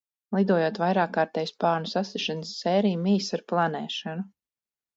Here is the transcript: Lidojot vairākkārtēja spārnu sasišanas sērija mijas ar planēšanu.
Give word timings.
Lidojot 0.35 0.79
vairākkārtēja 0.83 1.49
spārnu 1.51 1.91
sasišanas 1.93 2.55
sērija 2.63 3.03
mijas 3.05 3.31
ar 3.39 3.47
planēšanu. 3.53 4.29